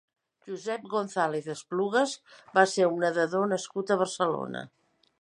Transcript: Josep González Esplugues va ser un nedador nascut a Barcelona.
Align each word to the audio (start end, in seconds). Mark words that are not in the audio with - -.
Josep 0.45 0.87
González 0.93 1.51
Esplugues 1.55 2.15
va 2.57 2.65
ser 2.75 2.91
un 2.95 3.01
nedador 3.07 3.49
nascut 3.55 3.91
a 3.99 4.03
Barcelona. 4.05 4.69